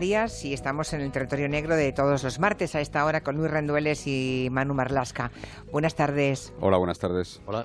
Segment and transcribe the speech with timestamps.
[0.00, 3.48] y estamos en el territorio negro de todos los martes a esta hora con Luis
[3.48, 5.30] Rendueles y Manu Marlasca.
[5.70, 6.52] Buenas tardes.
[6.60, 7.40] Hola, buenas tardes.
[7.46, 7.64] Hola.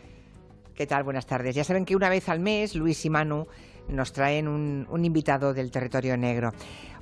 [0.75, 1.03] ¿Qué tal?
[1.03, 1.55] Buenas tardes.
[1.55, 3.47] Ya saben que una vez al mes Luis y Manu
[3.87, 6.51] nos traen un, un invitado del territorio negro.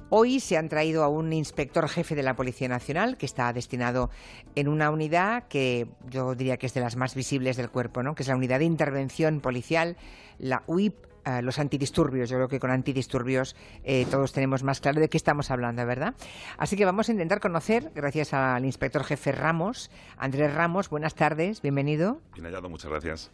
[0.09, 4.09] Hoy se han traído a un inspector jefe de la Policía Nacional que está destinado
[4.55, 8.15] en una unidad que yo diría que es de las más visibles del cuerpo, ¿no?
[8.15, 9.97] que es la Unidad de Intervención Policial,
[10.39, 10.95] la UIP
[11.41, 12.29] los antidisturbios.
[12.29, 16.13] Yo creo que con antidisturbios eh, todos tenemos más claro de qué estamos hablando, ¿verdad?
[16.57, 21.61] Así que vamos a intentar conocer, gracias al inspector jefe Ramos, Andrés Ramos, buenas tardes,
[21.61, 22.21] bienvenido.
[22.33, 23.31] Bien hallado, muchas gracias.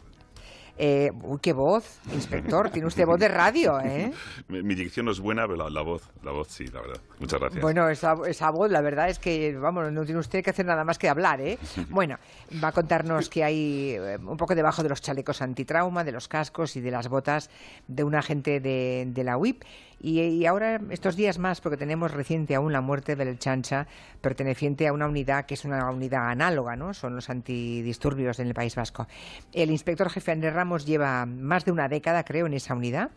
[0.76, 2.68] Eh, uy, qué voz, inspector.
[2.70, 4.12] Tiene usted voz de radio, ¿eh?
[4.48, 7.00] mi, dicción no es buena, pero la, voz, la voz sí, la verdad.
[7.20, 7.62] Muchas gracias.
[7.62, 10.82] Bueno, esa, esa, voz, la verdad es que, vamos, no tiene usted que hacer nada
[10.84, 11.58] más que hablar, ¿eh?
[11.90, 12.16] Bueno,
[12.62, 16.26] va a contarnos que hay eh, un poco debajo de los chalecos antitrauma, de los
[16.26, 17.50] cascos y de las botas
[17.86, 19.62] de un agente de, de la UIP.
[20.00, 23.86] Y, ahora, estos días más, porque tenemos reciente aún la muerte del Chancha,
[24.20, 26.92] perteneciente a una unidad que es una unidad análoga, ¿no?
[26.92, 29.06] Son los antidisturbios en el País Vasco.
[29.52, 33.10] El inspector jefe Andrés Ramos lleva más de una década, creo, en esa unidad.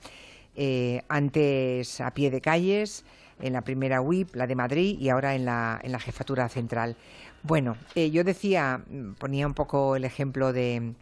[0.55, 3.03] Eh, antes a pie de calles,
[3.39, 6.95] en la primera UIP, la de Madrid, y ahora en la, en la jefatura central.
[7.43, 8.81] Bueno, eh, yo decía,
[9.19, 10.93] ponía un poco el ejemplo de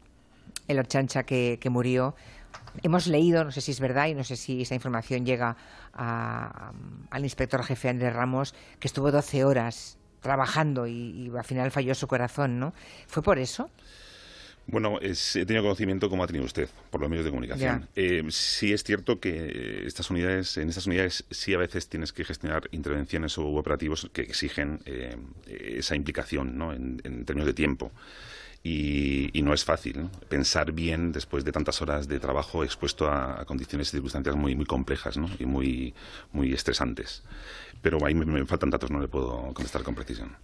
[0.68, 2.16] el Chancha que, que murió
[2.84, 5.56] Hemos leído, no sé si es verdad y no sé si esa información llega
[5.94, 12.08] al inspector jefe Andrés Ramos, que estuvo 12 horas trabajando y, al final falló su
[12.08, 12.74] corazón, ¿no?
[13.08, 13.70] ¿Fue por eso?
[14.68, 15.14] Bueno, he
[15.46, 17.88] tenido conocimiento como ha tenido usted por los medios de comunicación.
[17.96, 22.24] Eh, sí es cierto que estas unidades, en estas unidades sí a veces tienes que
[22.24, 26.74] gestionar intervenciones o operativos que exigen eh, esa implicación ¿no?
[26.74, 27.92] en términos de tiempo
[28.68, 33.90] y, no es fácil pensar bien después de tantas horas de trabajo expuesto a, condiciones
[33.90, 35.30] y circunstancias muy, muy complejas ¿no?
[35.38, 35.94] y muy,
[36.34, 37.22] muy estresantes.
[37.84, 40.36] Pero ahí me, faltan datos, no le puedo contestar con precisión.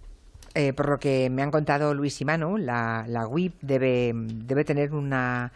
[0.54, 4.64] Eh, por lo que me han contado Luis y Manu, la, la WIP debe, debe
[4.64, 5.50] tener una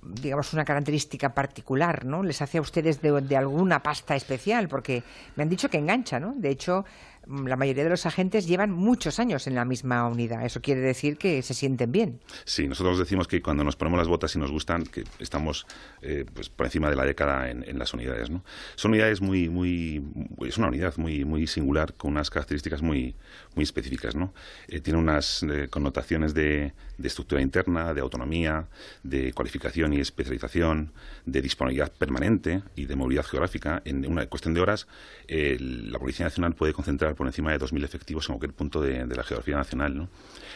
[0.00, 2.22] digamos, una característica particular, ¿no?
[2.22, 5.02] Les hace a ustedes de, de, alguna pasta especial, porque
[5.36, 6.34] me han dicho que engancha, ¿no?
[6.36, 6.84] De hecho,
[7.28, 10.44] la mayoría de los agentes llevan muchos años en la misma unidad.
[10.44, 12.20] Eso quiere decir que se sienten bien.
[12.44, 15.66] Sí, nosotros decimos que cuando nos ponemos las botas y nos gustan, que estamos
[16.00, 18.30] eh, pues por encima de la década en, las unidades.
[18.30, 18.44] ¿no?
[18.76, 20.02] Son unidades muy, muy,
[20.46, 23.14] es una unidad muy, muy singular con unas características muy,
[23.54, 24.14] muy específicas.
[24.14, 24.32] ¿no?
[24.68, 28.68] Eh, tiene unas eh, connotaciones de, de estructura interna, de autonomía,
[29.02, 30.92] de cualificación y especialización,
[31.26, 33.82] de disponibilidad permanente y de movilidad geográfica.
[33.84, 34.86] En una cuestión de horas,
[35.28, 39.24] la Policía Nacional puede concentrar por encima de 2.000 efectivos en cualquier punto de, la
[39.24, 39.96] geografía nacional.
[39.96, 40.08] ¿no?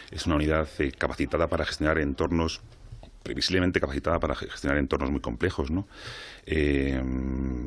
[0.09, 2.61] Es una unidad eh, capacitada para gestionar entornos
[3.21, 5.87] previsiblemente capacitada para gestionar entornos muy complejos, ¿no?
[6.45, 7.01] Eh,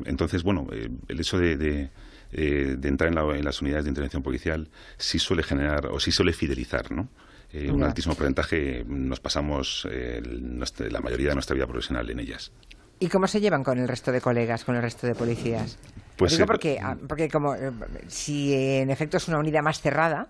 [0.05, 1.89] entonces, bueno, eh, el hecho de,
[2.31, 7.09] entrar en, las unidades de intervención policial sí suele generar o sí suele fidelizar, ¿no?
[7.53, 12.51] un altísimo porcentaje nos pasamos la mayoría de nuestra vida profesional en ellas.
[12.99, 15.79] ¿Y cómo se llevan con el resto de colegas, con el resto de policías?
[16.17, 17.71] Pues Digo porque, ah, porque como eh,
[18.07, 20.27] si en efecto es una unidad más cerrada,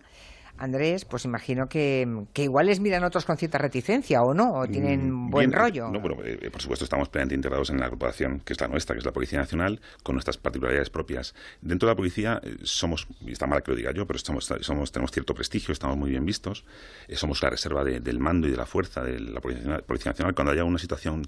[0.57, 4.67] Andrés, pues imagino que, que, igual les miran otros con cierta reticencia o no, o
[4.67, 5.89] tienen mm, buen rollo.
[5.89, 8.95] No, bueno, eh, por supuesto estamos plenamente integrados en la agrupación que es la nuestra,
[8.95, 11.35] que es la Policía Nacional, con nuestras particularidades propias.
[11.61, 14.51] Dentro de la policía eh, somos, y está mal que lo diga yo, pero somos,
[14.61, 16.65] somos, tenemos cierto prestigio, estamos muy bien vistos,
[17.13, 20.33] somos la reserva del mando y de la fuerza de la Policía, Policía Nacional.
[20.33, 21.23] Cuando haya una situación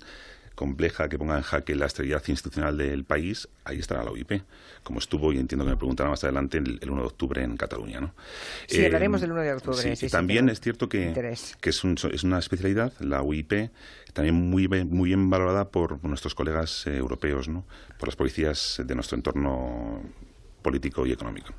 [0.59, 4.43] compleja que ponga en jaque la estabilidad institucional del país, ahí estará la OIP,
[4.83, 8.01] como estuvo, y entiendo que me preguntará más adelante, el, 1 de octubre en Cataluña.
[8.01, 8.13] ¿no?
[8.67, 9.95] Sí, hablaremos del 1 de octubre.
[9.95, 11.13] Sí, también es cierto que,
[11.61, 13.71] que es, es, una especialidad, la UIP,
[14.11, 17.63] también muy, muy bien valorada por nuestros colegas eh, europeos, ¿no?
[17.97, 20.01] por las policías de nuestro entorno
[20.61, 21.53] político y económico.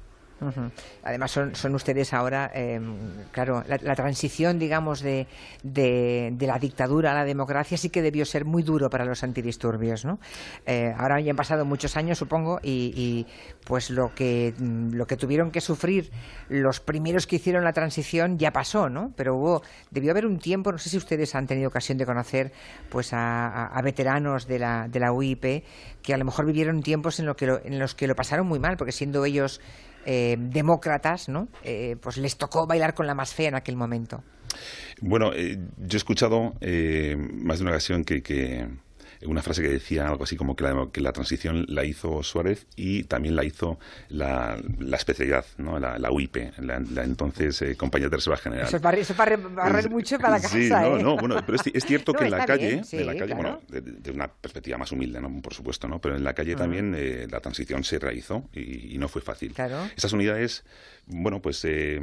[1.03, 2.97] Además, son, ustedes ahora, em,
[3.31, 5.27] claro, la, transición, digamos, de,
[5.63, 10.05] de, la dictadura a la democracia sí que debió ser muy duro para los antidisturbios,
[10.05, 10.19] ¿no?
[10.67, 13.27] Eh, ahora ya han pasado muchos años, supongo, y,
[13.65, 16.11] pues lo que, mm, lo que tuvieron que sufrir
[16.49, 19.13] los primeros que hicieron la transición ya pasó, ¿no?
[19.17, 22.53] Pero hubo, debió haber un tiempo, no sé si ustedes han tenido ocasión de conocer
[22.89, 25.65] pues a, veteranos de la, de la UIP
[26.03, 28.59] que a lo mejor vivieron tiempos en, lo que en los que lo pasaron muy
[28.59, 29.61] mal, porque siendo ellos
[30.07, 31.49] eh, demócratas, ¿no?
[31.63, 34.23] Eh, pues les tocó bailar con la más fea en aquel momento.
[35.01, 38.69] Bueno, eh, yo he escuchado más de una ocasión que,
[39.27, 42.67] una frase que decía algo así como que la, que la transición la hizo Suárez
[42.77, 43.79] y también la hizo
[44.09, 45.79] la, la especialidad, ¿no?
[45.79, 48.67] la, la UIP, la, entonces eh, compañía de reserva general.
[48.67, 50.55] Eso es para, barrer mucho para la casa.
[50.55, 51.03] Sí, no, ¿eh?
[51.03, 54.29] no, bueno, pero es, cierto que en la calle, en la calle bueno, de, una
[54.29, 55.31] perspectiva más humilde, ¿no?
[55.43, 56.01] por supuesto, ¿no?
[56.01, 59.55] pero en la calle también eh, la transición se realizó y, no fue fácil.
[59.55, 59.89] Claro.
[59.97, 60.63] Esas unidades,
[61.07, 62.01] bueno, pues eh,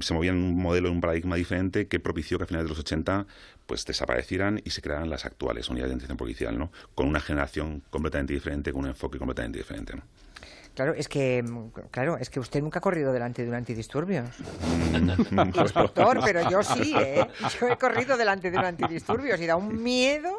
[0.00, 2.68] se movían en un modelo, en un paradigma diferente que propició que a finales de
[2.68, 3.26] los 80
[3.66, 6.72] pues desaparecieran y se crearan las actuales unidades de atención policial, ¿no?
[6.94, 9.94] Con una generación completamente diferente, con un enfoque completamente diferente.
[10.76, 11.42] Claro, es que
[11.90, 14.28] claro, es que usted nunca ha corrido delante de un antidisturbios.
[14.92, 17.26] Mm, doctor, pero yo sí, ¿eh?
[17.58, 20.36] Yo he corrido delante de un antidisturbios y da un miedo.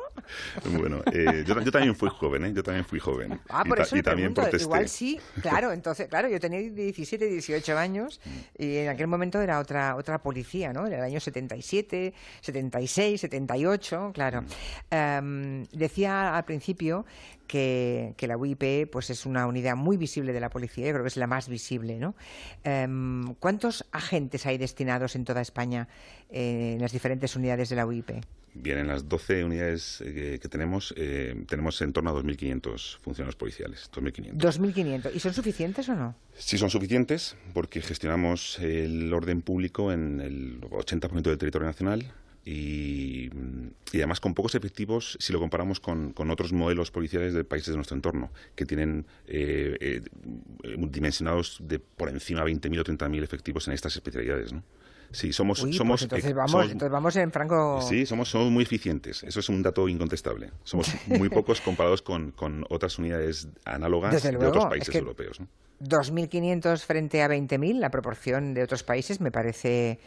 [0.77, 2.53] Bueno, eh, yo, también fui joven, ¿eh?
[2.53, 3.39] Yo también fui joven.
[3.49, 4.61] Ah, por eso y también protesté.
[4.61, 8.21] igual sí, claro, entonces, claro, yo tenía 17, 18 años
[8.59, 10.85] y en aquel momento era otra otra policía, ¿no?
[10.85, 14.43] Era el año 77, 76, 78, claro.
[14.91, 17.07] Um, decía al principio
[17.47, 21.09] que, la UIP pues es una unidad muy visible de la policía, yo creo que
[21.09, 21.97] es la más visible.
[21.97, 22.15] ¿no?
[22.63, 25.87] Em, ¿Cuántos agentes hay destinados en toda España
[26.29, 28.11] eh, en las diferentes unidades de la UIP?
[28.53, 33.35] Bien, en las 12 unidades eh, que, tenemos, eh, tenemos en torno a 2.500 funcionarios
[33.35, 33.89] policiales.
[33.93, 34.33] 2.500.
[34.33, 35.11] 2.500.
[35.13, 36.15] ¿Y son suficientes o no?
[36.35, 42.11] Sí, son suficientes porque gestionamos el orden público en el 80% del territorio nacional
[42.49, 43.29] y,
[43.93, 47.95] además con pocos efectivos si lo comparamos con, otros modelos policiales de países de nuestro
[47.95, 50.01] entorno, que tienen eh,
[50.63, 54.53] eh, dimensionados de por encima de 20.000 o 30.000 efectivos en estas especialidades.
[54.53, 54.63] ¿no?
[55.11, 57.81] Sí, somos, pues somos, entonces, vamos, entonces vamos en franco.
[57.81, 59.23] Sí, somos, somos muy eficientes.
[59.23, 60.51] Eso es un dato incontestable.
[60.63, 65.39] Somos muy pocos comparados con, con otras unidades análogas de otros países europeos.
[65.39, 65.47] ¿no?
[65.81, 69.99] 2.500 frente a 20.000, la proporción de otros países me parece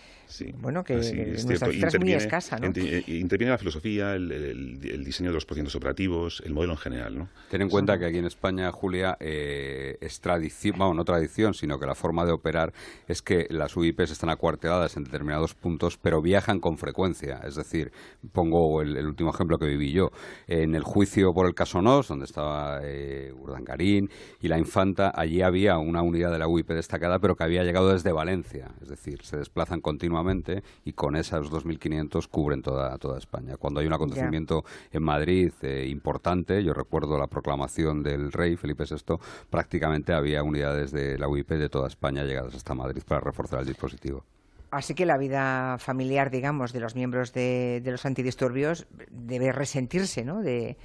[0.54, 2.58] bueno que nuestra cifra es muy escasa.
[2.58, 2.72] ¿no?
[2.74, 7.18] Eh, interviene la filosofía, el, diseño de los procedimientos operativos, el modelo en general.
[7.18, 7.28] ¿no?
[7.50, 11.78] Ten en cuenta que aquí en España, Julia, eh, es tradición, bueno, no tradición, sino
[11.78, 12.72] que la forma de operar
[13.06, 17.40] es que las UIPs están acuarteladas en determinados puntos, pero viajan con frecuencia.
[17.44, 17.92] Es decir,
[18.32, 20.10] pongo el, último ejemplo que viví yo.
[20.46, 24.10] En el juicio por el caso Nos, donde estaba eh, Urdangarín
[24.40, 27.92] y la infanta, allí había una unidad de la UIP destacada, pero que había llegado
[27.92, 28.68] desde Valencia.
[28.80, 33.56] Es decir, se desplazan continuamente y con esas 2.500 cubren toda, toda España.
[33.56, 38.84] Cuando hay un acontecimiento en Madrid eh, importante, yo recuerdo la proclamación del rey Felipe
[38.84, 39.16] VI,
[39.48, 43.66] prácticamente había unidades de la UIP de toda España llegadas hasta Madrid para reforzar el
[43.66, 44.24] dispositivo.
[44.70, 50.42] Así que la vida familiar, digamos, de los miembros de, los antidisturbios debe resentirse, ¿no?
[50.42, 50.76] De,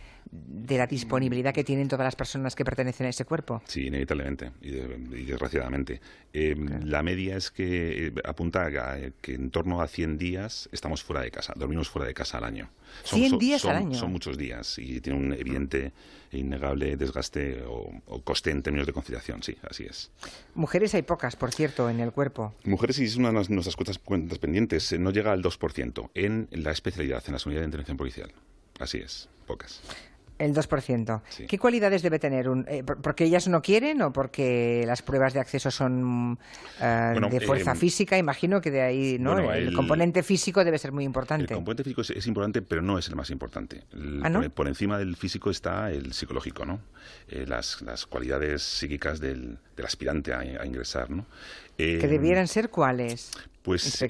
[0.68, 3.62] la disponibilidad que tienen todas las personas que pertenecen a ese cuerpo.
[3.66, 6.02] Sí, inevitablemente y, desgraciadamente.
[6.34, 11.04] Em, la media es que eh, apunta a que en torno a 100 días estamos
[11.04, 12.72] fuera de casa, dormimos fuera de casa al año.
[13.04, 13.98] Son, 100 días al año.
[13.98, 15.94] Son muchos días y tiene un evidente
[16.38, 17.92] innegable desgaste o,
[18.24, 20.12] coste en términos de conciliación, sí, así es.
[20.54, 22.54] Mujeres hay pocas, por cierto, en el cuerpo.
[22.64, 26.72] Mujeres, sí, es una de nuestras cuentas pendientes, eh, no llega al 2% en la
[26.72, 28.32] especialidad, en las unidades de intervención policial.
[28.80, 29.82] Así es, pocas.
[30.38, 31.22] El 2%.
[31.48, 32.50] ¿Qué cualidades debe tener?
[32.50, 36.38] Un, eh, ¿Porque ellas no quieren o porque las pruebas de acceso son
[36.82, 38.18] eh, de fuerza eh, física?
[38.18, 39.40] Imagino que de ahí ¿no?
[39.54, 41.54] el, componente físico debe ser muy importante.
[41.54, 43.84] El componente físico es, importante, pero no es el más importante.
[44.24, 46.82] ¿Ah, por, encima del físico está el psicológico, ¿no?
[47.30, 51.26] las, las, cualidades psíquicas del, aspirante a, ingresar, ¿no?
[51.78, 53.32] ¿Que debieran ser cuáles?
[53.62, 54.06] Pues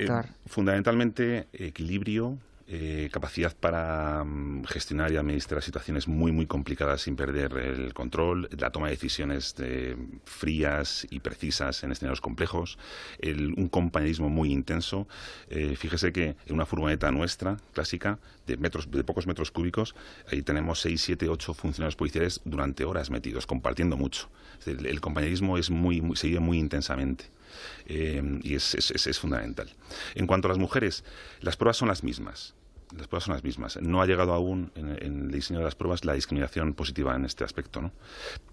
[0.48, 2.38] fundamentalmente equilibrio,
[2.68, 8.50] eh, capacidad para mm, gestionar y administrar situaciones muy, muy complicadas sin perder el control,
[8.58, 9.96] la toma de decisiones eh,
[10.26, 12.80] frías y precisas en escenarios complejos,
[13.22, 15.08] un compañerismo muy intenso.
[15.48, 19.94] Eh, fíjese que en una furgoneta nuestra, clásica, de, metros, de pocos metros cúbicos,
[20.32, 24.28] ahí tenemos 6, 7, 8 funcionarios policiales durante horas metidos, compartiendo mucho.
[24.66, 27.26] El, compañerismo es muy, se vive muy intensamente.
[27.88, 29.70] y es, es, fundamental.
[30.16, 31.04] En cuanto a las mujeres,
[31.42, 32.56] las pruebas son las mismas
[32.96, 33.80] las pruebas son las mismas.
[33.82, 37.44] No ha llegado aún en, el diseño de las pruebas la discriminación positiva en este
[37.44, 37.92] aspecto, ¿no?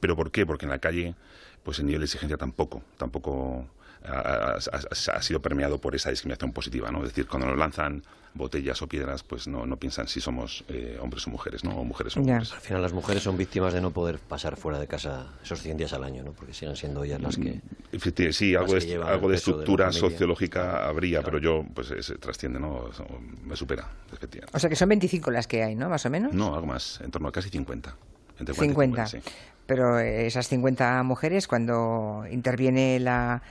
[0.01, 0.47] ¿Pero por qué?
[0.47, 1.15] Porque en la calle,
[1.63, 3.67] pues el nivel de exigencia tampoco, tampoco
[4.07, 6.99] ha, ha, sido permeado por esa discriminación positiva, ¿no?
[7.03, 8.03] Es decir, cuando nos lanzan
[8.35, 11.77] botellas o piedras, pues no, no piensan si somos eh, hombres o mujeres, ¿no?
[11.77, 12.53] O mujeres o hombres.
[12.53, 15.77] Al final las mujeres son víctimas de no poder pasar fuera de casa esos 100
[15.77, 16.33] días al año, ¿no?
[16.33, 17.61] Porque siguen siendo ellas las que...
[17.93, 22.89] Mm, sí, algo, de, algo de estructura sociológica habría, pero yo, pues se trasciende, ¿no?
[23.45, 24.57] Me supera, efectivamente.
[24.57, 25.89] O sea que son 25 las que hay, ¿no?
[25.89, 26.33] Más o menos.
[26.33, 27.97] No, algo más, en torno a casi 50.
[28.39, 29.07] Entre 50.
[29.67, 33.43] Pero esas 50 mujeres, cuando interviene la,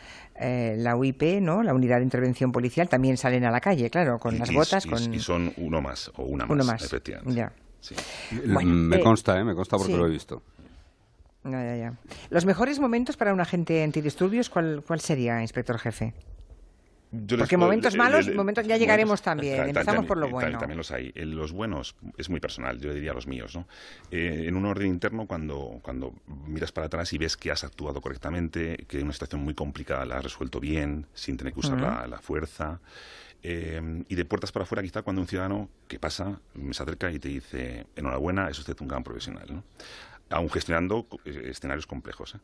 [0.42, 1.62] eh, la UIP, ¿no?
[1.64, 4.86] la Unidad de Intervención Policial, también salen a la calle, claro, con las botas.
[5.12, 7.48] Y, son uno más o una más, efectivamente.
[8.64, 9.44] me eh, consta, ¿eh?
[9.44, 10.42] Me consta porque lo he visto.
[12.30, 16.14] Los mejores momentos para un agente antidisturbios, ¿cuál, cuál sería, inspector jefe?
[17.12, 19.68] Porque momentos malos, momentos ya llegaremos también.
[19.68, 20.58] Empezamos por lo bueno.
[20.58, 21.12] También los hay.
[21.16, 23.54] Los buenos es muy personal, yo diría los míos.
[23.54, 23.68] ¿no?
[24.12, 26.14] Eh, en un orden interno, cuando, cuando
[26.48, 30.18] miras para atrás y ves que has actuado correctamente, que una situación muy complicada la
[30.18, 32.80] has resuelto bien, sin tener que usar la, fuerza.
[33.44, 37.12] Eh, y de puertas para afuera, quizá cuando un ciudadano que pasa me se acerca
[37.12, 39.48] y te dice, enhorabuena, es usted un gran profesional.
[39.50, 39.64] ¿no?
[40.30, 42.36] Aún gestionando eh, escenarios complejos.
[42.36, 42.40] ¿eh?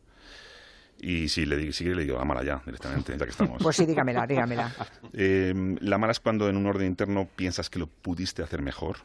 [0.99, 3.61] Y si le, si le digo, mala ya, directamente, ya que estamos.
[3.61, 4.73] Pues sí, dígamela, dígamela.
[5.13, 8.97] Eh, la mala es cuando en un orden interno piensas que lo pudiste hacer mejor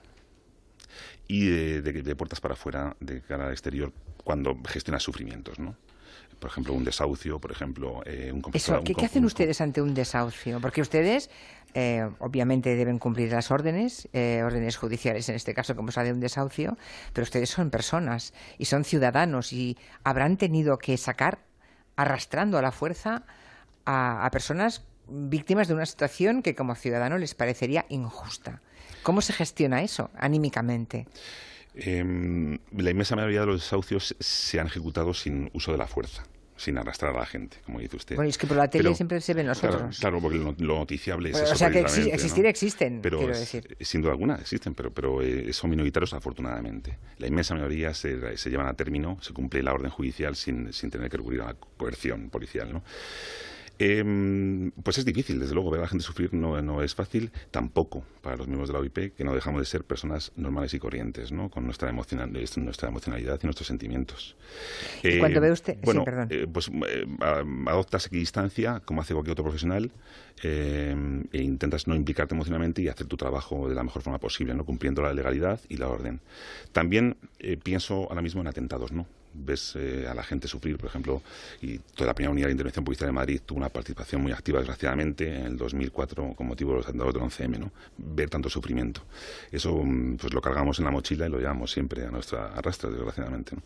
[1.27, 3.93] y de, puertas para afuera, de cara al exterior,
[4.25, 5.77] cuando gestionas sufrimientos, ¿no?
[6.39, 10.61] Por ejemplo, un desahucio, por ejemplo, eh, un Eso, ¿qué, hacen ustedes ante un desahucio?
[10.61, 11.31] Porque ustedes,
[11.73, 16.77] eh, obviamente, deben cumplir las órdenes, órdenes judiciales en este caso, como de un desahucio,
[17.13, 21.52] pero ustedes son personas y son ciudadanos y habrán tenido que sacar
[21.97, 23.25] arrastrando a la fuerza
[23.85, 28.61] a, personas víctimas de una situación que como ciudadano les parecería injusta.
[29.03, 31.07] ¿Cómo se gestiona eso anímicamente?
[31.75, 36.23] Em, la inmensa mayoría de los desahucios se han ejecutado sin uso de la fuerza
[36.63, 38.17] sin arrastrar a la gente, como dice usted.
[38.17, 39.99] Bueno, es que por la tele siempre se ven los otros.
[39.99, 41.53] Claro, porque lo, noticiable es eso.
[41.53, 43.77] O sea, que existir existen, pero quiero decir.
[43.81, 46.99] Sin duda alguna existen, pero, pero eh, son minoritarios afortunadamente.
[47.19, 50.91] La inmensa mayoría se, se, llevan a término, se cumple la orden judicial sin, sin
[50.91, 52.83] tener que recurrir a la coerción policial, ¿no?
[53.85, 57.33] Em, pues es difícil, desde luego, ver a la gente sufrir no, no, es fácil,
[57.51, 60.79] tampoco para los miembros de la OIP, que no dejamos de ser personas normales y
[60.79, 61.51] corrientes, ¿no?
[61.51, 64.37] con nuestra, emocional, nuestra emocionalidad y nuestros sentimientos.
[65.03, 65.79] ¿Y cuando ve usted?
[65.83, 66.29] Bueno, perdón.
[66.31, 67.07] Eh, pues eh,
[67.67, 69.91] adoptas equidistancia, como hace cualquier otro profesional,
[70.45, 70.95] eh,
[71.33, 74.65] e intentas no implicarte emocionalmente y hacer tu trabajo de la mejor forma posible, ¿no?
[74.65, 76.21] cumpliendo la legalidad y la orden.
[76.71, 77.17] También
[77.65, 79.07] pienso ahora mismo en atentados, ¿no?
[79.35, 81.23] Ves eh, a la gente sufrir, por ejemplo,
[81.61, 84.59] y toda la primera unidad de intervención policial de Madrid tuvo una participación muy activa,
[84.59, 87.71] desgraciadamente, en el 2004 con motivo de los atentados del 11M, ¿no?
[87.99, 89.03] Ver tanto sufrimiento.
[89.51, 92.91] Eso mm, pues lo cargamos en la mochila y lo llevamos siempre a nuestra arrastra,
[92.91, 93.63] desgraciadamente, ¿no?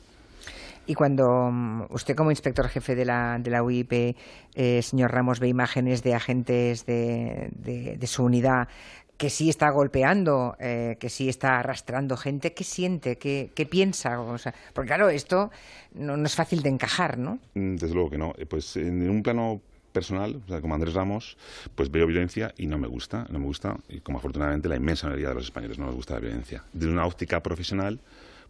[0.89, 4.17] Y cuando mm, usted como inspector jefe de la, de la UIP,
[4.55, 7.51] eh, señor Ramos, ve imágenes de agentes de,
[7.99, 8.69] de su unidad
[9.17, 13.17] que sí está golpeando, eh, que sí está arrastrando gente, ¿qué siente?
[13.17, 14.21] ¿Qué, piensa?
[14.21, 14.37] O
[14.75, 15.51] porque claro, esto
[15.95, 17.39] no, es fácil de encajar, ¿no?
[17.55, 18.35] Mm, desde luego que no.
[18.37, 19.61] Eh, pues en un plano
[19.93, 21.39] personal, o sea, como Andrés Ramos,
[21.75, 25.07] pues veo violencia y no me gusta, no me gusta, y como afortunadamente la inmensa
[25.07, 26.63] mayoría de los españoles no nos gusta la violencia.
[26.75, 27.99] De una óptica profesional,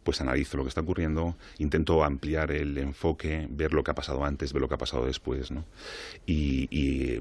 [0.07, 4.25] pues analizo lo que está ocurriendo, intento ampliar el enfoque, ver lo que ha pasado
[4.25, 5.65] antes, ver lo que ha pasado después, ¿no?
[6.27, 7.19] Y,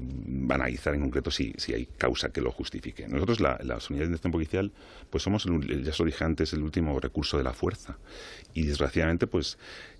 [0.48, 3.08] analizar en concreto si, si, hay causa que lo justifique.
[3.08, 4.72] Nosotros, la, las unidades de investigación policial,
[5.10, 7.98] pues somos, ya os lo dije antes, el último recurso de la fuerza.
[8.54, 9.58] Y desgraciadamente, pues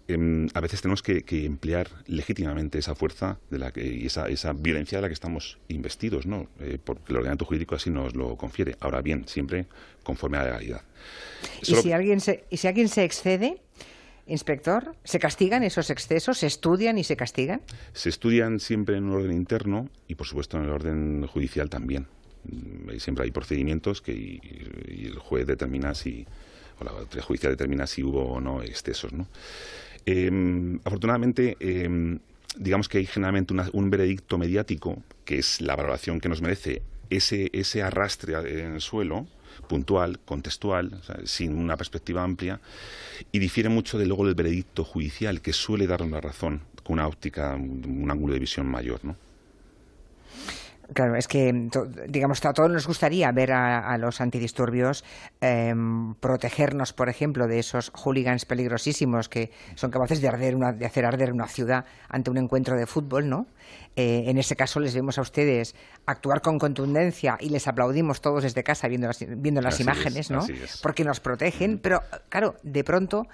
[0.09, 4.53] Em, a veces tenemos que, emplear legítimamente esa fuerza de la que, y esa, esa
[4.53, 6.49] violencia de la que estamos investidos, ¿no?
[6.61, 8.77] Eh, porque el ordenamiento jurídico así nos lo confiere.
[8.81, 9.67] Ahora bien, siempre
[10.05, 10.83] conforme a la legalidad.
[11.63, 13.61] ¿Y, si alguien se, ¿Y si alguien se excede?
[14.29, 16.39] Inspector, ¿se castigan esos excesos?
[16.39, 17.63] ¿Se estudian y se castigan?
[17.93, 22.07] Se estudian siempre en un orden interno y, por supuesto, en el orden judicial también.
[22.45, 26.27] Mm, siempre hay procedimientos que y, el juez determina si,
[26.81, 29.27] o la autoridad judicial determina si hubo o no excesos, ¿no?
[30.07, 32.21] Em, afortunadamente, em,
[32.57, 37.83] digamos que hay generalmente un veredicto mediático, que es la valoración que nos merece ese,
[37.83, 39.27] arrastre en el suelo,
[39.69, 42.61] puntual, contextual, sin una perspectiva amplia,
[43.33, 47.09] y difiere mucho de luego del veredicto judicial, que suele dar una razón, con una
[47.09, 49.25] óptica, un ángulo de visión mayor, ¿no?
[50.93, 51.69] Claro, es que,
[52.09, 55.05] digamos, a todos nos gustaría ver a, los antidisturbios
[55.40, 60.87] em, protegernos, por ejemplo, de esos hooligans peligrosísimos que son capaces de, arder una, de
[60.87, 63.47] hacer arder una ciudad ante un encuentro de fútbol, ¿no?
[63.97, 65.75] Eh, en ese caso les vemos a ustedes
[66.05, 70.47] actuar con contundencia y les aplaudimos todos desde casa viendo las, viendo las imágenes, ¿no?
[70.83, 73.26] Porque nos protegen, pero, claro, de pronto,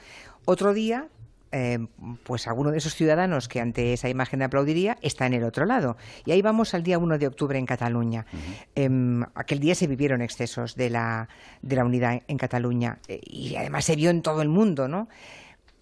[0.44, 1.08] otro día
[1.52, 1.78] eh,
[2.24, 5.96] pues alguno de esos ciudadanos que ante esa imagen aplaudiría está en el otro lado.
[6.24, 8.26] Y ahí vamos al día 1 de octubre en Cataluña.
[8.74, 11.28] Em, aquel día se vivieron excesos de la,
[11.60, 15.08] de la unidad en Cataluña eh, y además se vio en todo el mundo, ¿no?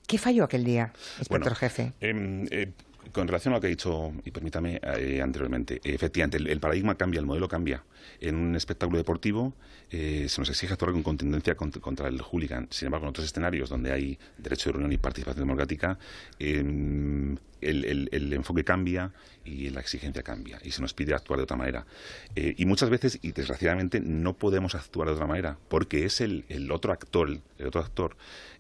[0.07, 1.93] ¿Qué falló aquel día, inspector jefe?
[2.01, 2.73] Em, eh,
[3.13, 7.21] con relación a lo que he dicho, y permítame eh, anteriormente, efectivamente, el, paradigma cambia,
[7.21, 7.83] el modelo cambia.
[8.21, 9.55] En un espectáculo deportivo
[9.91, 12.69] eh, se nos exige actuar con contundencia contra, el hooligan.
[12.71, 15.99] Sin embargo, en otros escenarios donde hay derecho de reunión y participación democrática,
[16.39, 19.13] em, el, enfoque cambia
[19.45, 21.87] y la exigencia cambia y se nos pide actuar de otra manera.
[22.37, 26.45] Eh, y muchas veces, y desgraciadamente, no podemos actuar de otra manera porque es el,
[26.71, 27.29] otro actor,
[27.59, 28.17] el otro actor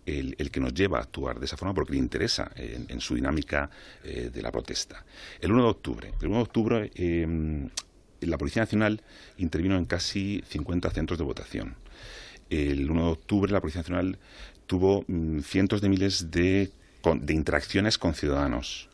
[0.07, 3.71] el, que nos lleva a actuar de esa forma porque le interesa en, su dinámica
[4.03, 5.05] eh, de la protesta.
[5.41, 7.71] El 1 de octubre, el 1 de octubre em,
[8.21, 9.03] la Policía Nacional
[9.39, 11.77] intervino en casi 50 centros de votación.
[12.49, 14.19] El 1 de octubre la Policía Nacional
[14.67, 16.71] tuvo mm, cientos de miles de,
[17.03, 18.89] de interacciones con ciudadanos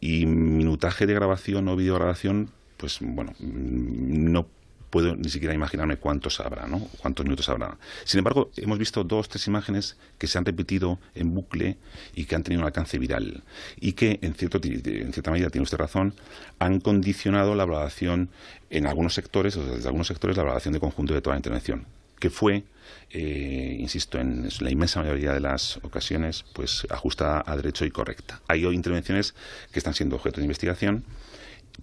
[0.00, 4.46] y minutaje de grabación o videograbación pues bueno, mm, no
[4.90, 6.80] puedo ni siquiera imaginarme cuántos habrá, ¿no?
[7.00, 7.76] Cuántos minutos habrá.
[8.04, 11.76] Sin embargo, hemos visto dos, tres imágenes que se han repetido en bucle
[12.14, 13.42] y que han tenido un alcance viral
[13.80, 16.14] y que, en, cierto, en cierta medida, tiene usted razón,
[16.58, 18.30] han condicionado la valoración
[18.70, 21.86] en algunos sectores, o desde algunos sectores, la valoración de conjunto de toda la intervención,
[22.18, 22.64] que fue
[23.10, 28.40] eh, insisto, en la inmensa mayoría de las ocasiones, pues ajustada a derecho y correcta.
[28.48, 29.34] Hay intervenciones
[29.72, 31.04] que están siendo objeto de investigación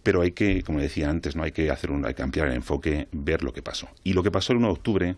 [0.04, 2.54] pero hay que, como decía antes, no hay que hacer un, hay que ampliar el
[2.54, 3.88] enfoque, ver lo que pasó.
[4.04, 5.16] Y lo que pasó el 1 de octubre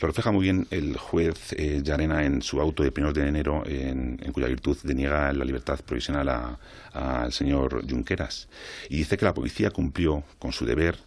[0.00, 4.16] lo refleja muy bien el juez eh, en su auto de 1 de enero, en,
[4.32, 6.58] cuya virtud deniega la libertad provisional
[6.92, 8.48] al señor Junqueras.
[8.90, 10.98] Y dice que la policía cumplió con su deber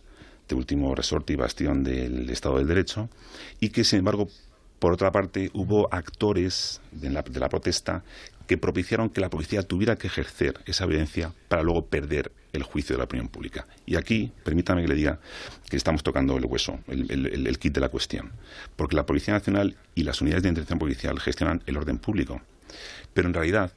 [0.47, 3.09] de último resorte y bastión del Estado del Derecho
[3.59, 4.27] y que, sin embargo,
[4.79, 8.03] por otra parte, hubo actores de la, de la protesta
[8.47, 12.95] que propiciaron que la policía tuviera que ejercer esa evidencia para luego perder el juicio
[12.95, 13.65] de la opinión pública.
[13.85, 15.19] Y aquí, permítame que le diga
[15.69, 18.31] que estamos tocando el hueso, el, kit de la cuestión.
[18.75, 22.41] Porque la Policía Nacional y las unidades de intervención policial gestionan el orden público.
[23.13, 23.71] Pero en realidad,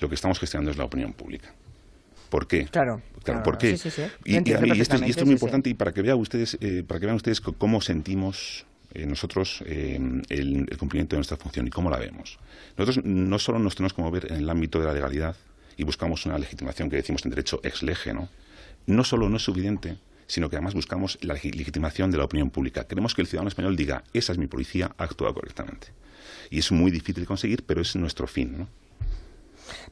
[0.00, 1.54] lo que estamos gestionando es la opinión pública.
[2.28, 2.66] ¿Por qué?
[2.66, 3.02] Claro.
[3.24, 3.70] claro, ¿por qué?
[4.24, 7.40] Y, esto, es muy importante y para que vean ustedes, eh, para que vean ustedes
[7.40, 12.38] cómo sentimos eh, nosotros eh, el, cumplimiento de nuestra función y cómo la vemos.
[12.76, 15.36] Nosotros no solo nos tenemos que mover en el ámbito de la legalidad
[15.76, 18.28] y buscamos una legitimación que decimos en derecho ex lege, ¿no?
[18.86, 22.86] No solo no es suficiente, sino que además buscamos la legitimación de la opinión pública.
[22.86, 25.88] Queremos que el ciudadano español diga, esa es mi policía, ha actuado correctamente.
[26.50, 28.68] Y es muy difícil conseguir, pero es nuestro fin, ¿no?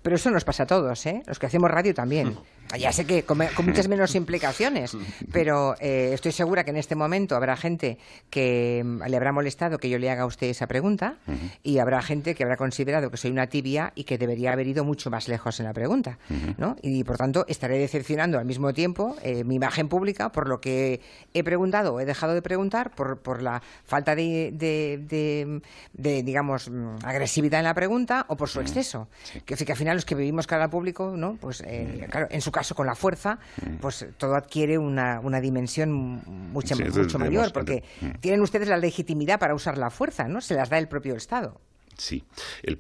[0.02, 1.23] Pero eso nos pasa a todos, ¿eh?
[1.26, 2.37] Los que hacemos radio también.
[2.76, 4.94] Ya sé que con, muchas menos implicaciones,
[5.32, 9.78] pero eh, estoy segura que en este momento habrá gente que mm, le habrá molestado
[9.78, 11.16] que yo le haga a usted esa pregunta
[11.62, 14.85] y habrá gente que habrá considerado que soy una tibia y que debería haber ido
[14.85, 16.18] mucho más lejos en la pregunta,
[16.58, 16.76] ¿no?
[16.82, 21.00] Y por tanto estaré decepcionando al mismo tiempo eh, mi imagen pública por lo que
[21.32, 27.04] he preguntado o he dejado de preguntar, por, por la falta de, de, digamos, mm,
[27.04, 29.08] agresividad en la pregunta o por su exceso.
[29.47, 31.37] Que, que al final los que vivimos cara al público, ¿no?
[31.37, 33.39] Pues eh, claro, en su caso con la fuerza,
[33.83, 37.85] pues todo adquiere una, una dimensión mucho, mucho mayor, porque
[38.21, 40.41] tienen ustedes la legitimidad para usar la fuerza, ¿no?
[40.41, 41.61] Se las da el propio Estado.
[41.99, 42.25] Sí,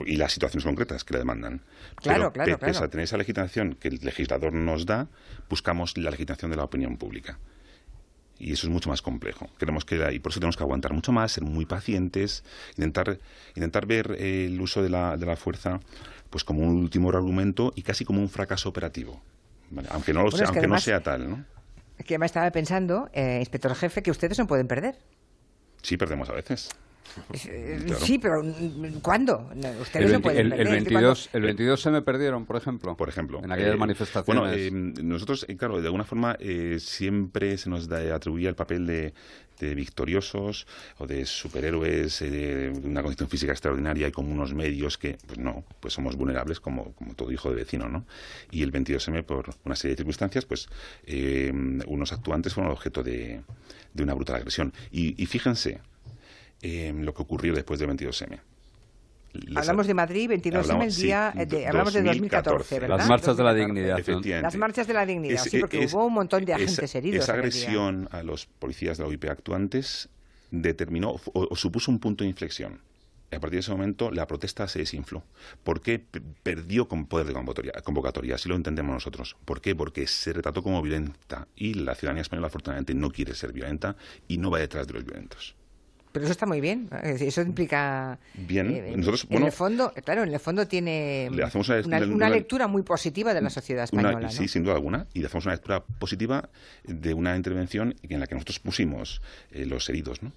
[0.06, 1.60] y las situaciones concretas que le demandan.
[1.96, 5.08] Claro, Pero, claro, pese a tener esa legitimación que el legislador nos da,
[5.50, 7.38] buscamos la legitimación de la opinión pública
[8.38, 9.48] y eso es mucho más complejo.
[9.58, 12.44] Queremos que y por eso tenemos que aguantar mucho más, ser muy pacientes,
[12.76, 13.18] intentar
[13.54, 15.80] intentar ver el uso de la, de la fuerza
[16.30, 19.20] pues como un último argumento y casi como un fracaso operativo
[19.90, 21.44] aunque no, lo sea, aunque no sea tal, ¿no?
[22.04, 24.98] Que me estaba pensando, eh, inspector jefe, que ustedes no pueden perder.
[25.82, 26.70] Sí, perdemos a veces.
[27.46, 28.42] Eh, sí, pero
[29.02, 29.50] ¿cuándo?
[29.80, 32.96] Ustedes el, pueden el, 22, el 22 se me perdieron, por ejemplo.
[32.96, 33.40] Por ejemplo.
[33.42, 34.26] En aquellas manifestaciones.
[34.26, 36.36] Bueno, eh, nosotros, claro, de alguna forma
[36.78, 39.14] siempre se nos da, atribuía el papel de,
[39.58, 40.66] de victoriosos
[40.98, 42.30] o de superhéroes eh,
[42.70, 46.60] de una condición física extraordinaria y como unos medios que, pues no, pues somos vulnerables
[46.60, 48.04] como, como todo hijo de vecino, ¿no?
[48.50, 50.68] Y el 22M, por una serie de circunstancias, pues
[51.06, 51.52] eh,
[51.86, 53.42] unos actuantes fueron objeto de,
[53.94, 54.72] de una brutal agresión.
[54.90, 55.80] Y, fíjense
[56.62, 58.40] eh, lo que ocurrió después del 22M.
[59.54, 62.98] Hablamos de Madrid, 22 m el día, de, hablamos de 2014, ¿verdad?
[62.98, 64.00] Las marchas de la dignidad.
[64.42, 67.24] Las marchas de la dignidad, sí, porque hubo un montón de agentes heridos.
[67.24, 70.08] Esa agresión a los policías de la OIP actuantes
[70.50, 72.80] determinó o, supuso un punto de inflexión.
[73.30, 75.22] Y a partir de ese momento la protesta se desinfló.
[75.62, 76.02] ¿Por qué
[76.42, 77.72] perdió con poder de convocatoria?
[77.84, 78.36] convocatoria?
[78.36, 79.36] Así lo entendemos nosotros.
[79.44, 79.76] ¿Por qué?
[79.76, 84.38] Porque se retrató como violenta y la ciudadanía española afortunadamente no quiere ser violenta y
[84.38, 85.57] no va detrás de los violentos.
[86.12, 86.88] Pero eso está muy bien.
[87.02, 88.18] Eso implica.
[88.34, 88.70] Bien.
[88.70, 91.30] Eh, nosotros, en el fondo, claro, en el fondo tiene
[92.08, 94.30] una, lectura muy positiva de la sociedad española.
[94.30, 95.06] Sí, sin duda alguna.
[95.14, 96.48] Y hacemos una lectura positiva
[96.84, 99.20] de una intervención en la que nosotros pusimos
[99.52, 100.32] eh, los heridos, ¿no?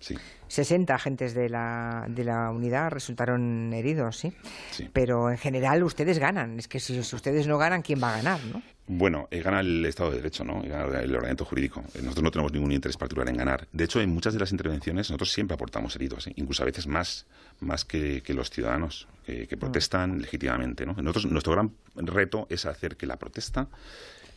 [0.00, 0.16] Sí.
[0.48, 4.32] 60 agentes de la, de la unidad resultaron heridos, ¿sí?
[4.72, 4.88] Sí.
[4.92, 6.58] Pero en general ustedes ganan.
[6.58, 8.60] Es que si, ustedes no ganan, ¿quién va a ganar, no?
[8.88, 10.60] Bueno, eh, gana el Estado de Derecho, ¿no?
[10.62, 11.84] Gana el ordenamiento jurídico.
[11.94, 13.68] Eh, Nosotros no tenemos ningún interés particular en ganar.
[13.70, 16.32] De hecho, en muchas de las intervenciones nosotros siempre aportamos heridos, ¿eh?
[16.34, 17.26] incluso a veces más,
[17.60, 20.94] más que, que los ciudadanos que, que protestan legítimamente, ¿no?
[20.94, 23.68] Nosotros, nuestro gran reto es hacer que la protesta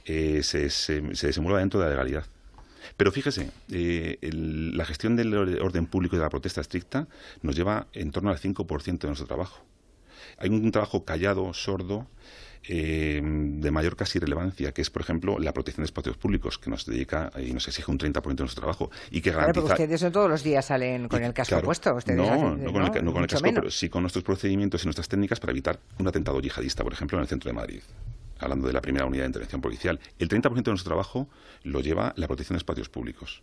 [0.05, 2.25] eh, se, se, se desenvuelva dentro de la legalidad.
[2.97, 7.07] Pero fíjese, eh, el- la gestión del orde- orden público y de la protesta estricta
[7.41, 9.63] nos lleva en torno al 5% de nuestro trabajo.
[10.37, 12.07] Hay un trabajo callado, sordo,
[12.67, 16.69] eh, de mayor casi relevancia, que es, por ejemplo, la protección de espacios públicos, que
[16.69, 19.73] nos dedica y nos exige un 30% de nuestro trabajo y que Claro, porque garantiza...
[19.83, 21.93] ustedes no todos los días salen con y- el casco claro, puesto.
[21.95, 23.59] Ustedes no, hacen- no con el, ca- no con el Mucho casco, menos.
[23.61, 27.17] pero sí con nuestros procedimientos y nuestras técnicas para evitar un atentado yihadista, por ejemplo,
[27.17, 27.81] en el centro de Madrid.
[28.39, 29.99] Hablando de la primera unidad de intervención policial.
[30.19, 31.29] El 30% de nuestro trabajo
[31.63, 33.41] lo lleva la protección de espacios públicos.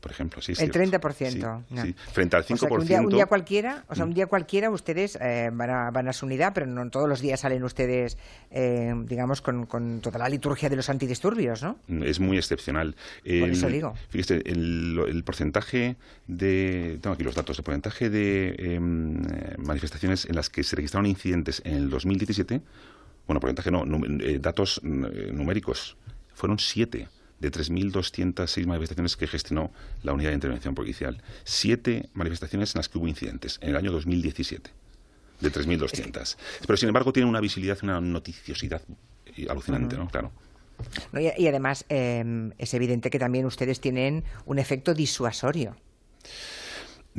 [0.00, 0.78] Por ejemplo, sí, El cierto.
[0.78, 1.30] 30%.
[1.30, 1.38] Sí,
[1.74, 1.82] no.
[1.82, 1.94] sí.
[2.12, 2.54] Frente al 5%.
[2.54, 4.14] O sea, que un, día, un día cualquiera, o sea, un Mm.
[4.14, 7.40] día cualquiera ustedes eh, van, a, van a su unidad, pero no todos los días
[7.40, 8.16] salen ustedes,
[8.52, 11.78] eh, digamos, con, con toda la liturgia de los antidisturbios, ¿no?
[12.04, 12.94] es muy excepcional.
[13.24, 13.94] Por eso digo.
[14.08, 15.96] Fíjese, el, el porcentaje
[16.28, 16.98] de.
[17.02, 17.58] Tengo aquí los datos.
[17.58, 22.60] El porcentaje de em, eh, manifestaciones en las que se registraron incidentes en el 2017.
[23.26, 25.96] Bueno, porcentaje no, num- eh, datos mm, eh, numéricos.
[26.34, 27.08] Fueron siete
[27.40, 29.70] de 3.206 manifestaciones que gestionó
[30.02, 31.22] la unidad de intervención policial.
[31.44, 34.70] Siete manifestaciones en las que hubo incidentes en el año 2017
[35.40, 36.36] de 3.200.
[36.66, 38.82] Pero sin embargo tiene una visibilidad, una noticiosidad
[39.36, 40.08] eh, alucinante, ¿no?
[40.08, 40.32] Claro.
[41.12, 45.76] No, Y, y además eh, es evidente que también ustedes tienen un efecto disuasorio.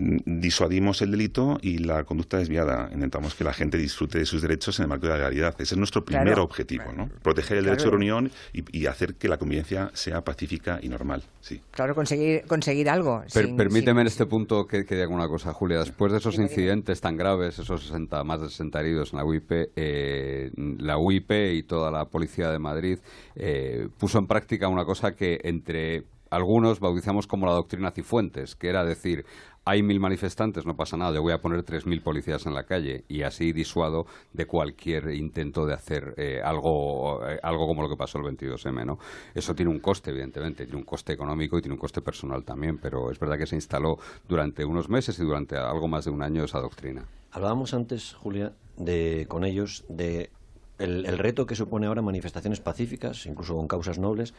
[0.02, 2.90] Mm, disuadimos el delito y la conducta desviada.
[2.94, 5.56] Intentamos que la gente disfrute de sus derechos en el marco de la legalidad.
[5.60, 6.44] Ese es nuestro primer Claro.
[6.44, 7.10] objetivo, ¿no?
[7.22, 7.76] Proteger el Claro.
[7.76, 11.24] derecho de reunión y, y hacer que la convivencia sea pacífica y normal.
[11.42, 11.60] Sí.
[11.72, 13.24] Claro, conseguir, conseguir algo.
[13.34, 15.80] Per- sin- permíteme sin- en este punto que, que diga una cosa, Julia.
[15.80, 19.52] Después de esos incidentes tan graves, esos 60, más de 60 heridos en la UIP,
[19.76, 23.00] eh, la UIP y toda la policía de Madrid
[23.36, 28.70] eh, puso en práctica una cosa que entre algunos bautizamos como la doctrina Cifuentes, que
[28.70, 29.26] era decir,
[29.66, 32.64] hay mil manifestantes, no pasa nada, yo voy a poner tres mil policías en la
[32.64, 37.90] calle y así disuado de cualquier intento de hacer eh, algo, eh, algo como lo
[37.90, 39.00] que pasó el 22M, ¿no?
[39.34, 42.78] Eso tiene un coste, evidentemente, tiene un coste económico y tiene un coste personal también,
[42.78, 46.24] pero es verdad que se instaló durante unos meses y durante algo más de un
[46.24, 47.06] año esa doctrina.
[47.32, 50.32] Hablábamos antes, Julia, de, con ellos de
[50.80, 54.34] el, el reto que supone ahora manifestaciones pacíficas, incluso con causas nobles,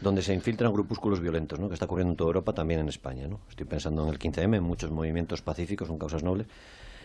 [0.00, 1.68] donde se infiltran grupúsculos violentos, ¿no?
[1.68, 3.26] que está ocurriendo en toda Europa, también en España.
[3.28, 3.40] ¿no?
[3.48, 6.46] Estoy pensando en el 15M, en muchos movimientos pacíficos con causas nobles.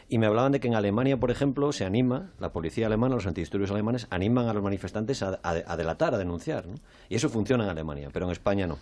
[0.08, 3.26] Y me hablaban de que en Alemania, por ejemplo, se anima, la policía alemana, los
[3.26, 6.68] antidisturbios alemanes, animan a los manifestantes a, a- a delatar, a denunciar.
[6.68, 6.76] ¿no?
[7.10, 8.78] Y eso funciona en Alemania, pero en España no.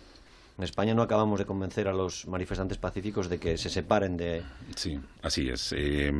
[0.56, 4.42] En España no acabamos de convencer a los manifestantes pacíficos de que se separen de,
[4.76, 5.74] Sí, así es.
[5.76, 6.12] Eh,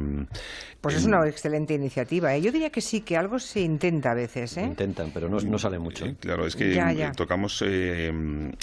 [0.81, 2.35] Pues es una excelente iniciativa.
[2.35, 2.43] ¿eh?
[2.43, 4.57] Yo diría que sí, que algo se intenta a veces.
[4.57, 4.65] ¿eh?
[4.65, 6.05] Intentan, pero no, no sale mucho.
[6.07, 7.13] Eh, Claro, es que Ya, ya.
[7.13, 8.13] tocamos eh,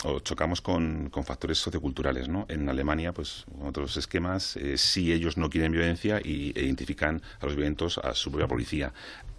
[0.03, 2.45] o chocamos con, con factores socioculturales, ¿no?
[2.49, 7.21] En Alemania, pues, con otros esquemas, eh, sí ellos no quieren violencia y e identifican
[7.39, 8.91] a los violentos a su propia policía.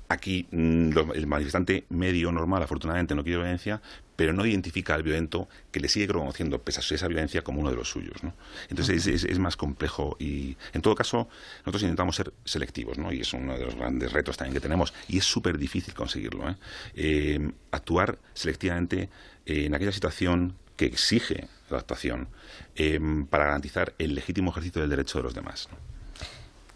[0.08, 3.80] Aquí mm, el manifestante medio normal, afortunadamente, no quiere violencia,
[4.22, 7.70] pero no identifica al violento que le sigue reconociendo, pese a esa violencia, como uno
[7.70, 8.22] de los suyos.
[8.22, 8.32] ¿no?
[8.68, 11.28] Entonces es, es- es más complejo y, en todo caso,
[11.62, 13.12] nosotros intentamos ser selectivos, ¿no?
[13.12, 16.48] y es uno de los grandes retos también que tenemos, y es súper difícil conseguirlo.
[16.50, 16.54] ¿eh?
[16.94, 19.10] Eh, actuar selectivamente
[19.44, 22.28] en aquella situación que exige la actuación
[22.76, 25.68] eh, para garantizar el legítimo ejercicio del derecho de los demás.
[25.72, 25.91] ¿no?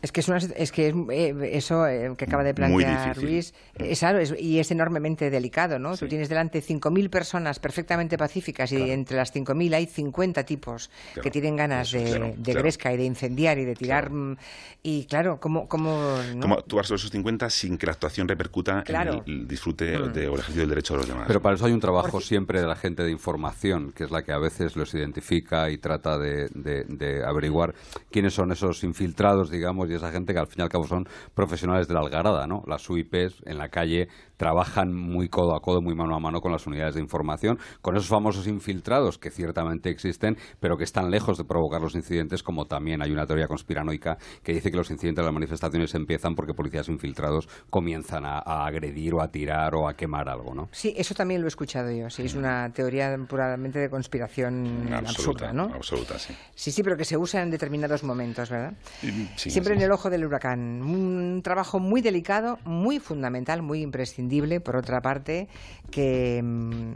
[0.06, 3.16] Es que es, una, es que es, eh, eso eh, que acaba de plantear.
[3.18, 5.90] Luis, es, claro, es- y es enormemente delicado, ¿no?
[5.96, 6.08] Tú Sí.
[6.10, 11.22] tienes delante 5.000 personas perfectamente pacíficas y entre las 5.000 hay 50 tipos Claro.
[11.22, 12.60] que tienen ganas Eso, de, claro, de claro.
[12.60, 14.10] gresca y de incendiar y de tirar.
[14.10, 14.36] mm,
[14.84, 15.66] Y claro, ¿cómo...?
[15.66, 16.40] cómo no?
[16.40, 19.24] ¿Cómo actuar sobre esos 50 sin que la actuación repercuta Claro.
[19.26, 21.24] en el, disfrute de, o el ejercicio del derecho de los demás?
[21.26, 24.22] Pero para eso hay un trabajo siempre de la gente de información, que es la
[24.22, 27.74] que a veces los identifica y trata de, de- de averiguar
[28.12, 31.08] quiénes son esos infiltrados, digamos, y esa gente que al fin y al cabo son
[31.34, 32.62] profesionales de la algarada, ¿no?
[32.66, 36.52] Las UIPs en la calle trabajan muy codo a codo, muy mano a mano con
[36.52, 41.38] las unidades de información, con esos famosos infiltrados que ciertamente existen, pero que están lejos
[41.38, 45.22] de provocar los incidentes, como también hay una teoría conspiranoica que dice que los incidentes
[45.22, 49.88] de las manifestaciones empiezan porque policías infiltrados comienzan a, a agredir o a tirar o
[49.88, 50.68] a quemar algo, ¿no?
[50.72, 52.10] Sí, eso también lo he escuchado yo.
[52.10, 55.74] Sí, es una teoría puramente de conspiración absoluta, absurda, ¿no?
[55.74, 56.34] absoluta, sí.
[56.54, 58.74] Sí, sí, pero que se usa en determinados momentos, ¿verdad?
[59.02, 60.82] Y- sí, Siempre en el ojo del huracán.
[60.82, 65.48] Un trabajo muy delicado, muy fundamental, muy imprescindible, por otra parte,
[65.90, 66.92] que mm,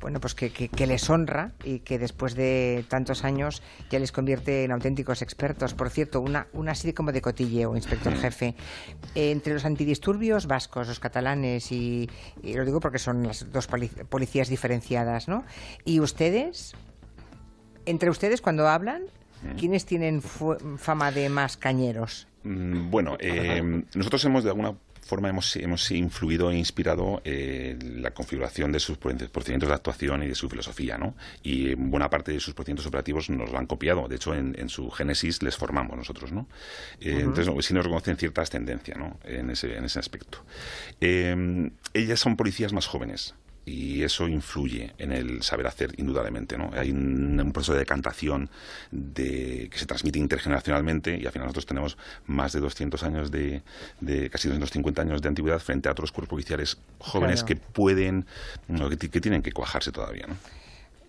[0.00, 4.72] bueno, pues que, les honra y que después de tantos años ya les convierte en
[4.72, 5.74] auténticos expertos.
[5.74, 8.56] Por cierto, una, una serie como de cotilleo, inspector jefe.
[9.14, 12.08] entre los antidisturbios vascos, los catalanes, y,
[12.42, 13.68] lo digo porque son las dos
[14.08, 15.44] policías diferenciadas, ¿no?
[15.84, 16.74] Y ustedes,
[17.84, 19.02] entre ustedes cuando hablan,
[19.58, 22.26] ¿quiénes tienen fama de más cañeros?
[22.44, 28.12] Mm, bueno, eh, nosotros hemos de alguna forma hemos, hemos influido e inspirado eh, la
[28.12, 31.14] configuración de sus procedimientos de actuación y de su filosofía, ¿no?
[31.42, 34.08] Y buena parte de sus procedimientos operativos nos lo han copiado.
[34.08, 36.48] De hecho, en, su génesis les formamos nosotros, ¿no?
[37.00, 39.18] Eh, entonces, sí nos reconocen ciertas tendencias, ¿no?
[39.24, 40.38] En ese, en ese aspecto.
[41.00, 46.70] Eh, ellas son policías más jóvenes y eso influye en el saber hacer indudablemente ¿no?
[46.74, 48.50] hay un, proceso de decantación
[48.90, 51.96] de, que se transmite intergeneracionalmente y al final nosotros tenemos
[52.26, 53.62] más de 200 años de,
[54.00, 58.26] de casi 250 años de antigüedad frente a otros cuerpos policiales jóvenes que pueden
[58.98, 60.36] que, que, tienen que cuajarse todavía ¿no?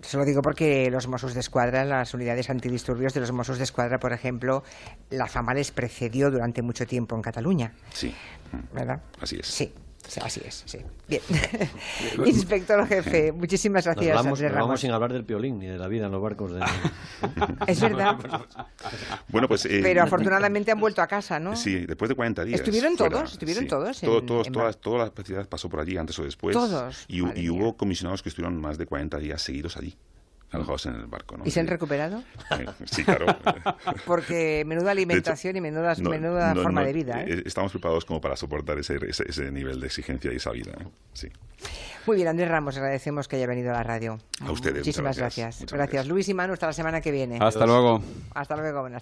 [0.01, 3.63] Se lo digo porque los Mossos de Escuadra, las unidades antidisturbios de los Mossos de
[3.63, 4.61] Escuadra, por ejemplo,
[5.09, 7.71] la fama les precedió durante mucho tiempo en Cataluña.
[7.93, 8.13] Sí.
[8.73, 9.01] ¿Verdad?
[9.21, 9.47] Así es.
[9.47, 9.73] Sí.
[10.21, 10.79] Así es, sí.
[11.07, 11.21] Bien.
[12.25, 14.15] Inspector jefe, muchísimas gracias.
[14.15, 16.53] Nos vamos, nos vamos, sin hablar del piolín ni de la vida en los barcos.
[16.53, 16.61] De...
[17.67, 18.17] es verdad.
[19.29, 21.55] bueno, pues, eh, Pero afortunadamente han vuelto a casa, ¿no?
[21.55, 22.59] Sí, después de 40 días.
[22.59, 23.33] ¿Estuvieron todos?
[23.33, 24.01] ¿Estuvieron todos?
[24.01, 26.53] todos todas, toda la especialidad pasó por allí, antes o después.
[26.53, 27.05] Todos.
[27.07, 29.97] Y, y hubo comisionados que estuvieron más de 40 días seguidos allí
[30.53, 31.37] alojados en el barco.
[31.37, 31.45] ¿no?
[31.45, 32.23] ¿Y se han recuperado?
[32.85, 33.25] Sí, claro.
[34.05, 37.23] Porque menuda alimentación y menuda, menuda forma de vida.
[37.23, 37.43] ¿eh?
[37.45, 40.73] Estamos preparados como para soportar ese, ese, nivel de exigencia y esa vida.
[41.13, 41.29] Sí.
[42.05, 44.19] Muy bien, Andrés Ramos, agradecemos que haya venido a la radio.
[44.41, 44.79] A ustedes.
[44.79, 45.65] Muchísimas gracias.
[45.71, 46.07] Gracias.
[46.07, 47.37] Luis y Manu, hasta la semana que viene.
[47.39, 48.01] Hasta luego.
[48.33, 48.91] Hasta luego, buenas